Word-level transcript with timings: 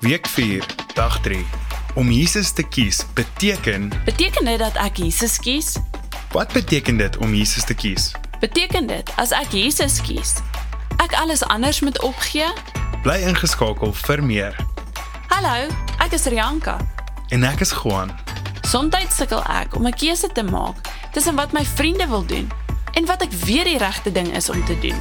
Week 0.00 0.26
4, 0.26 0.64
dag 0.94 1.20
3. 1.20 1.46
Om 1.94 2.10
Jesus 2.10 2.50
te 2.50 2.62
kies 2.62 3.06
beteken 3.14 3.92
Beteken 4.04 4.44
dit 4.44 4.58
dat 4.58 4.76
ek 4.80 4.96
Jesus 4.96 5.36
kies? 5.38 5.76
Wat 6.32 6.52
beteken 6.52 6.96
dit 6.96 7.16
om 7.16 7.34
Jesus 7.34 7.64
te 7.64 7.74
kies? 7.74 8.12
Beteken 8.40 8.86
dit 8.88 9.10
as 9.20 9.34
ek 9.36 9.52
Jesus 9.52 10.00
kies, 10.00 10.38
ek 11.04 11.12
alles 11.20 11.42
anders 11.44 11.82
moet 11.84 12.00
opgee? 12.00 12.48
Bly 13.04 13.18
ingeskakel 13.28 13.92
vir 13.92 14.24
meer. 14.24 14.56
Hallo, 15.28 15.68
ek 16.00 16.16
is 16.16 16.24
Rianka. 16.32 16.78
En 17.28 17.44
ek 17.44 17.60
is 17.60 17.74
Juan. 17.82 18.08
Somstyds 18.64 19.20
sukkel 19.20 19.44
ek 19.52 19.76
om 19.76 19.84
'n 19.84 19.92
keuse 19.92 20.32
te 20.32 20.42
maak 20.42 20.80
tussen 21.12 21.36
wat 21.36 21.52
my 21.52 21.64
vriende 21.76 22.08
wil 22.08 22.24
doen 22.24 22.48
en 22.96 23.04
wat 23.04 23.20
ek 23.20 23.36
weet 23.44 23.68
die 23.68 23.78
regte 23.78 24.12
ding 24.12 24.32
is 24.32 24.48
om 24.48 24.64
te 24.64 24.78
doen. 24.80 24.96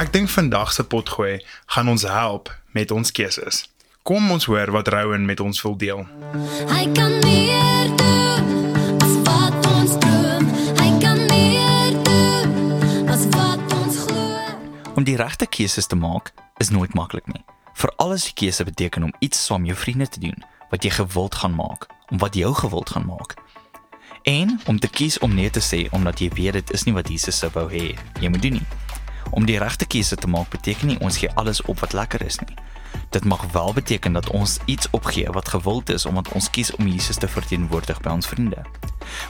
Ek 0.00 0.12
dink 0.12 0.32
vandag 0.32 0.72
se 0.72 0.84
potgooi 0.84 1.44
gaan 1.76 1.88
ons 1.88 2.08
help 2.08 2.48
met 2.72 2.90
ons 2.90 3.12
keuses. 3.12 3.68
Kom 4.04 4.26
ons 4.30 4.44
hoor 4.44 4.68
wat 4.68 4.88
Rowan 4.92 5.24
met 5.24 5.40
ons 5.40 5.62
wil 5.64 5.76
deel. 5.80 6.02
Hy 6.68 6.82
kan 6.92 7.12
meer 7.24 7.86
doen 7.96 8.74
as 9.00 9.14
wat 9.24 9.68
ons 9.70 9.94
droom. 10.02 10.50
Hy 10.76 10.90
kan 11.00 11.22
meer 11.30 11.94
doen 12.04 13.08
as 13.08 13.24
wat 13.32 13.72
ons 13.78 14.02
glo. 14.04 14.26
Om 14.92 15.06
die 15.08 15.16
regte 15.16 15.48
keuses 15.48 15.88
te 15.88 15.96
maak 15.96 16.34
is 16.60 16.68
nooit 16.68 16.92
maklik 16.92 17.30
nie. 17.32 17.40
Veral 17.80 18.12
as 18.18 18.26
die 18.28 18.36
keuse 18.42 18.66
beteken 18.68 19.08
om 19.08 19.14
iets 19.24 19.40
saam 19.46 19.64
jou 19.64 19.78
vriende 19.86 20.10
te 20.12 20.20
doen 20.20 20.36
wat 20.68 20.84
jy 20.84 20.92
gewild 20.98 21.40
gaan 21.40 21.56
maak, 21.56 21.88
om 22.12 22.20
wat 22.20 22.36
jou 22.36 22.52
gewild 22.60 22.92
gaan 22.92 23.08
maak. 23.08 23.38
En 24.28 24.58
om 24.68 24.76
te 24.84 24.92
kies 24.92 25.16
om 25.24 25.32
nee 25.32 25.48
te 25.48 25.64
sê 25.64 25.86
omdat 25.96 26.20
jy 26.20 26.28
weet 26.36 26.60
dit 26.60 26.76
is 26.76 26.84
nie 26.84 26.92
wat 27.00 27.08
Jesus 27.08 27.40
sou 27.40 27.48
wou 27.56 27.70
hê 27.72 27.96
jy 28.20 28.28
moet 28.28 28.44
doen 28.44 28.60
nie. 28.60 28.68
Om 29.32 29.48
die 29.48 29.56
regte 29.64 29.88
keuse 29.88 30.20
te 30.20 30.28
maak 30.28 30.52
beteken 30.52 30.92
nie 30.92 31.00
ons 31.00 31.16
gee 31.24 31.32
alles 31.40 31.64
op 31.64 31.80
wat 31.80 31.96
lekker 31.96 32.28
is 32.28 32.42
nie. 32.44 32.60
Dit 33.10 33.24
mag 33.24 33.44
wel 33.52 33.72
beteken 33.72 34.12
dat 34.12 34.30
ons 34.30 34.58
iets 34.64 34.88
opgee 34.90 35.30
wat 35.30 35.48
gewild 35.48 35.90
is 35.90 36.06
omdat 36.06 36.28
ons 36.32 36.50
kies 36.50 36.74
om 36.76 36.86
Jesus 36.86 37.16
te 37.16 37.28
verteenwoordig 37.28 38.00
by 38.00 38.10
ons 38.10 38.26
vriende. 38.26 38.62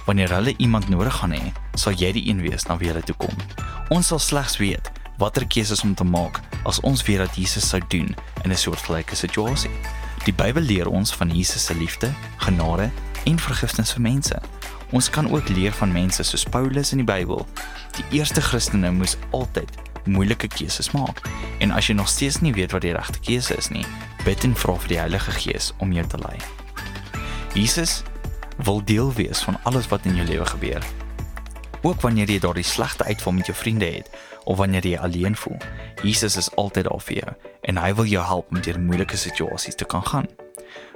Wanneer 0.07 0.33
hulle 0.35 0.55
iemand 0.57 0.89
nodig 0.89 1.15
gaan 1.15 1.33
hê, 1.33 1.53
sal 1.75 1.93
jy 1.93 2.13
die 2.13 2.29
een 2.29 2.41
wees 2.41 2.67
na 2.67 2.77
wie 2.77 2.89
hulle 2.89 3.03
toe 3.03 3.17
kom. 3.17 3.35
Ons 3.89 4.07
sal 4.07 4.19
slegs 4.19 4.57
weet 4.57 4.91
watter 5.19 5.47
keuses 5.47 5.83
om 5.83 5.95
te 5.95 6.05
maak 6.05 6.41
as 6.67 6.81
ons 6.81 7.05
weet 7.07 7.23
dat 7.23 7.37
Jesus 7.39 7.69
sou 7.69 7.81
doen 7.89 8.15
in 8.43 8.51
'n 8.51 8.57
soortgelyke 8.57 9.15
situasie. 9.15 9.71
Die 10.25 10.35
Bybel 10.35 10.63
leer 10.63 10.89
ons 10.89 11.15
van 11.15 11.31
Jesus 11.31 11.65
se 11.65 11.75
liefde, 11.75 12.13
genade 12.37 12.91
en 13.25 13.39
vergifnis 13.39 13.93
vir 13.93 14.01
mense. 14.01 14.41
Ons 14.91 15.11
kan 15.11 15.31
ook 15.31 15.49
leer 15.49 15.73
van 15.73 15.93
mense 15.93 16.23
soos 16.23 16.45
Paulus 16.45 16.93
in 16.93 16.99
die 16.99 17.13
Bybel. 17.13 17.47
Die 17.97 18.19
eerste 18.19 18.41
Christene 18.41 18.91
moes 18.91 19.17
altyd 19.31 19.71
moeilike 20.07 20.49
keuses 20.49 20.91
maak. 20.91 21.23
En 21.59 21.71
as 21.71 21.89
jy 21.89 21.95
nog 21.95 22.09
steeds 22.09 22.41
nie 22.41 22.53
weet 22.53 22.73
wat 22.73 22.85
die 22.85 22.93
regte 22.93 23.21
keuse 23.21 23.57
is 23.57 23.71
nie, 23.71 23.87
bid 24.25 24.45
en 24.45 24.57
vra 24.57 24.77
vir 24.85 24.89
die 24.89 25.01
Heilige 25.01 25.35
Gees 25.39 25.73
om 25.79 25.93
jou 25.93 26.07
te 26.07 26.21
lei. 26.23 26.37
Jesus 27.55 28.03
wil 28.65 28.85
deel 28.85 29.13
wees 29.15 29.43
van 29.47 29.59
alles 29.63 29.89
wat 29.89 30.05
in 30.05 30.17
jou 30.17 30.27
lewe 30.27 30.47
gebeur. 30.47 30.85
Ook 31.85 32.01
wanneer 32.01 32.31
jy 32.31 32.39
daardie 32.41 32.65
slegte 32.65 33.05
uitval 33.05 33.33
met 33.33 33.47
jou 33.47 33.57
vriende 33.57 33.87
het 33.87 34.11
of 34.45 34.57
wanneer 34.57 34.87
jy 34.87 34.97
alleen 34.97 35.37
voel, 35.37 35.59
Jesus 36.03 36.37
is 36.37 36.51
altyd 36.57 36.89
daar 36.89 37.01
vir 37.01 37.17
jou 37.17 37.35
en 37.61 37.81
hy 37.81 37.93
wil 37.95 38.09
jou 38.09 38.25
help 38.25 38.51
om 38.51 38.61
deur 38.61 38.81
moeilike 38.81 39.17
situasies 39.17 39.77
te 39.77 39.85
kan 39.85 40.05
gaan. 40.07 40.29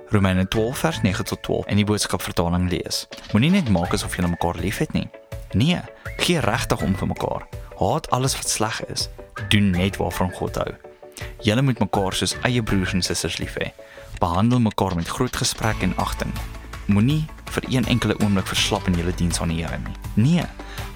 Romeine 0.08 0.48
12 0.48 0.78
vers 0.78 1.00
9 1.02 1.24
tot 1.24 1.42
12 1.42 1.66
in 1.68 1.76
die 1.76 1.84
boodskap 1.84 2.22
vertaling 2.24 2.70
lees. 2.72 3.06
Moenie 3.32 3.50
net 3.52 3.68
maak 3.68 3.92
asof 3.92 4.16
jy 4.16 4.24
mekaar 4.24 4.56
liefhet 4.56 4.92
nie. 4.96 5.08
Nee, 5.52 5.80
gee 6.16 6.40
regtig 6.40 6.80
om 6.84 6.96
vir 6.96 7.08
mekaar. 7.12 7.44
Haat 7.78 8.10
alles 8.10 8.34
wat 8.36 8.48
sleg 8.48 8.84
is. 8.84 9.08
Doen 9.48 9.70
net 9.70 9.96
waarvan 9.96 10.32
God 10.34 10.56
hou. 10.58 10.70
Julle 11.46 11.62
moet 11.62 11.78
mekaar 11.78 12.14
soos 12.14 12.34
eie 12.42 12.62
broers 12.62 12.92
en 12.92 13.04
susters 13.06 13.38
lief 13.38 13.54
hê. 13.54 13.70
Behandel 14.18 14.58
mekaar 14.58 14.96
met 14.98 15.08
groot 15.08 15.36
gesprek 15.36 15.84
en 15.86 15.94
agting. 15.96 16.32
Moenie 16.90 17.22
vir 17.54 17.68
een 17.68 17.86
enkele 17.86 18.18
oomblik 18.18 18.50
verslap 18.50 18.86
in 18.90 18.98
julle 18.98 19.14
diens 19.14 19.38
aan 19.40 19.54
die 19.54 19.62
Here 19.62 19.78
nie. 19.78 19.94
Nee, 20.14 20.46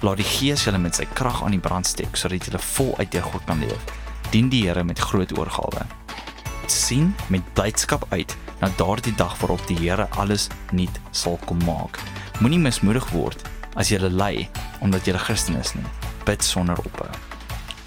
laat 0.01 0.19
die 0.19 0.27
Gees 0.27 0.67
julle 0.67 0.77
met 0.77 0.99
sy 0.99 1.07
krag 1.15 1.39
aan 1.43 1.55
die 1.55 1.63
brand 1.63 1.87
steek 1.87 2.19
sodat 2.19 2.49
julle 2.49 2.59
voluit 2.59 3.11
deur 3.15 3.31
God 3.31 3.47
kan 3.47 3.63
leef. 3.63 3.91
Dien 4.35 4.51
die 4.51 4.65
Here 4.67 4.83
met 4.83 4.99
groot 4.99 5.37
oorgawe. 5.39 5.87
sien 6.67 7.15
met 7.27 7.53
blydskap 7.53 8.05
uit 8.09 8.35
na 8.59 8.69
daardie 8.77 9.15
dag 9.15 9.39
waarop 9.39 9.67
die 9.67 9.77
Here 9.77 10.07
alles 10.09 10.49
nuut 10.71 10.99
sal 11.11 11.39
kom 11.45 11.63
maak. 11.63 11.99
Moenie 12.39 12.59
mismoedig 12.59 13.07
word 13.11 13.43
as 13.75 13.89
jy 13.89 13.99
ly 13.99 14.49
omdat 14.81 15.07
jy 15.07 15.13
'n 15.13 15.19
Christen 15.19 15.55
is 15.55 15.75
nie. 15.75 16.02
Bid 16.23 16.43
sonder 16.43 16.77
ophou. 16.77 17.09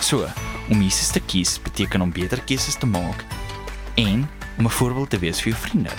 So, 0.01 0.27
om 0.71 0.83
Jesus 0.83 1.11
te 1.11 1.21
kies 1.21 1.57
beteken 1.63 2.01
om 2.01 2.13
beter 2.13 2.41
keuses 2.45 2.77
te 2.79 2.87
maak 2.87 3.25
en 3.95 4.29
om 4.59 4.67
'n 4.67 4.71
voorbeeld 4.71 5.11
te 5.11 5.19
wees 5.19 5.41
vir 5.41 5.53
jou 5.53 5.63
vriende. 5.63 5.91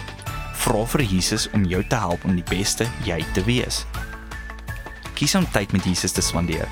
Vra 0.54 0.86
vir 0.86 1.02
Jesus 1.02 1.50
om 1.54 1.66
jou 1.66 1.88
te 1.88 1.96
help 1.96 2.24
om 2.24 2.36
die 2.36 2.50
beste 2.50 2.88
jy 3.06 3.26
te 3.34 3.44
wees. 3.44 3.86
Kies 5.14 5.36
om 5.36 5.52
tyd 5.52 5.72
met 5.72 5.84
Jesus 5.84 6.12
te 6.12 6.22
spandeer, 6.22 6.68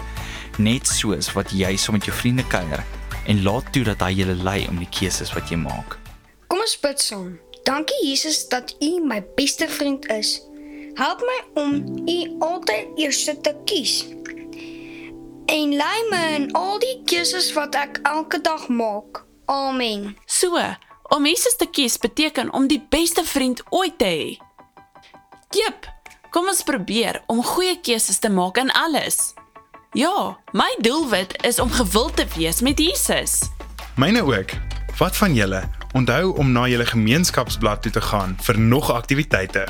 net 0.58 0.88
soos 0.88 1.34
wat 1.34 1.52
jy 1.52 1.76
saam 1.78 1.96
met 1.96 2.06
jou 2.06 2.16
vriende 2.16 2.44
kuier 2.48 2.84
en 3.26 3.44
laat 3.44 3.72
toe 3.74 3.84
dat 3.84 4.02
hy 4.02 4.12
julle 4.12 4.36
lei 4.36 4.68
om 4.68 4.78
die 4.78 4.90
keuses 4.90 5.34
wat 5.34 5.50
jy 5.50 5.58
maak. 5.58 5.98
Kom 6.48 6.60
ons 6.60 6.80
bid 6.80 7.02
saam. 7.02 7.40
Dankie 7.66 8.08
Jesus 8.08 8.48
dat 8.48 8.76
U 8.80 9.02
my 9.02 9.24
beste 9.36 9.68
vriend 9.68 10.06
is. 10.14 10.42
Help 10.96 11.24
my 11.26 11.64
om 11.64 11.72
U 12.08 12.36
altyd 12.40 12.88
eerste 13.02 13.42
te 13.42 13.56
kies. 13.66 14.06
En 15.56 15.76
lei 15.76 16.00
my 16.10 16.24
in 16.36 16.50
al 16.52 16.80
die 16.84 16.98
keuses 17.08 17.46
wat 17.56 17.78
ek 17.80 18.02
elke 18.04 18.42
dag 18.44 18.66
maak. 18.68 19.22
Amen. 19.48 20.18
So, 20.28 20.60
om 21.16 21.28
Jesus 21.30 21.56
te 21.56 21.68
kies 21.72 21.96
beteken 22.02 22.52
om 22.52 22.66
die 22.68 22.82
beste 22.92 23.24
vriend 23.24 23.62
ooit 23.70 23.96
te 24.02 24.10
hê. 24.10 24.34
Jep, 25.56 25.88
kom 26.36 26.50
ons 26.52 26.60
probeer 26.68 27.22
om 27.32 27.40
goeie 27.54 27.78
keuses 27.80 28.20
te 28.20 28.34
maak 28.34 28.60
in 28.60 28.74
alles. 28.76 29.32
Ja, 29.96 30.36
my 30.52 30.68
doelwit 30.84 31.38
is 31.48 31.62
om 31.64 31.72
gewild 31.72 32.18
te 32.20 32.28
wees 32.36 32.60
met 32.60 32.82
Jesus. 32.82 33.40
Myne 33.96 34.26
ook. 34.28 34.52
Wat 35.00 35.16
van 35.16 35.40
julle? 35.40 35.64
Onthou 35.96 36.36
om 36.36 36.52
na 36.52 36.68
julle 36.68 36.90
gemeenskapsblad 36.92 37.86
toe 37.86 37.96
te 37.96 38.04
gaan 38.12 38.36
vir 38.44 38.60
nog 38.60 38.92
aktiwiteite. 38.92 39.70